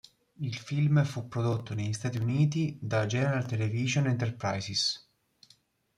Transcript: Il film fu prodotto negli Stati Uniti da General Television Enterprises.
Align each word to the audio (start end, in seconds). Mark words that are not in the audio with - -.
Il 0.39 0.55
film 0.57 1.03
fu 1.05 1.27
prodotto 1.27 1.75
negli 1.75 1.93
Stati 1.93 2.17
Uniti 2.17 2.75
da 2.81 3.05
General 3.05 3.45
Television 3.45 4.07
Enterprises. 4.07 5.07